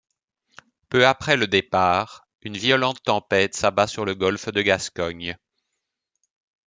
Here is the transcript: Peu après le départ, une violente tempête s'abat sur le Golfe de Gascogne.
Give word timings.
Peu 0.89 1.05
après 1.05 1.37
le 1.37 1.45
départ, 1.45 2.27
une 2.41 2.57
violente 2.57 3.03
tempête 3.03 3.53
s'abat 3.53 3.85
sur 3.85 4.03
le 4.03 4.15
Golfe 4.15 4.49
de 4.51 4.63
Gascogne. 4.63 5.37